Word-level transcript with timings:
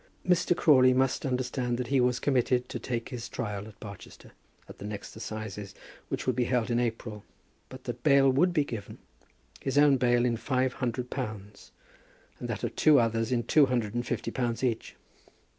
Mr. 0.27 0.57
Crawley 0.57 0.95
must 0.95 1.27
understand 1.27 1.77
that 1.77 1.85
he 1.89 2.01
was 2.01 2.19
committed 2.19 2.67
to 2.69 2.79
take 2.79 3.09
his 3.09 3.29
trial 3.29 3.67
at 3.67 3.79
Barchester, 3.79 4.31
at 4.67 4.79
the 4.79 4.85
next 4.87 5.15
assizes, 5.15 5.75
which 6.09 6.25
would 6.25 6.35
be 6.35 6.45
held 6.45 6.71
in 6.71 6.79
April, 6.79 7.23
but 7.69 7.83
that 7.83 8.01
bail 8.01 8.27
would 8.27 8.51
be 8.51 8.65
taken; 8.65 8.97
his 9.59 9.77
own 9.77 9.97
bail 9.97 10.25
in 10.25 10.37
five 10.37 10.73
hundred 10.73 11.11
pounds, 11.11 11.71
and 12.39 12.49
that 12.49 12.63
of 12.63 12.75
two 12.75 12.99
others 12.99 13.31
in 13.31 13.43
two 13.43 13.67
hundred 13.67 13.93
and 13.93 14.07
fifty 14.07 14.31
pounds 14.31 14.63
each. 14.63 14.95